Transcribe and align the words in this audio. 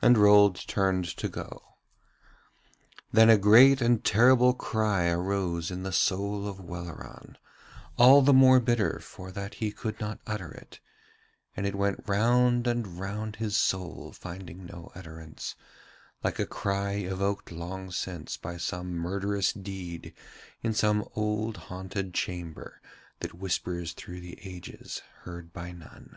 And 0.00 0.16
Rold 0.16 0.56
turned 0.66 1.04
to 1.18 1.28
go. 1.28 1.74
Then 3.12 3.28
a 3.28 3.36
great 3.36 3.82
and 3.82 4.02
terrible 4.02 4.54
cry 4.54 5.10
arose 5.10 5.70
in 5.70 5.82
the 5.82 5.92
soul 5.92 6.48
of 6.48 6.56
Welleran, 6.58 7.36
all 7.98 8.22
the 8.22 8.32
more 8.32 8.60
bitter 8.60 8.98
for 8.98 9.30
that 9.32 9.56
he 9.60 9.70
could 9.70 10.00
not 10.00 10.20
utter 10.26 10.52
it, 10.52 10.80
and 11.54 11.66
it 11.66 11.74
went 11.74 12.02
round 12.08 12.66
and 12.66 12.98
round 12.98 13.36
his 13.36 13.54
soul 13.54 14.12
finding 14.14 14.64
no 14.64 14.90
utterance, 14.94 15.54
like 16.24 16.38
a 16.38 16.46
cry 16.46 16.92
evoked 16.92 17.52
long 17.52 17.90
since 17.90 18.38
by 18.38 18.56
some 18.56 18.94
murderous 18.94 19.52
deed 19.52 20.14
in 20.62 20.72
some 20.72 21.06
old 21.14 21.58
haunted 21.68 22.14
chamber 22.14 22.80
that 23.20 23.34
whispers 23.34 23.92
through 23.92 24.22
the 24.22 24.38
ages 24.46 25.02
heard 25.24 25.52
by 25.52 25.72
none. 25.72 26.16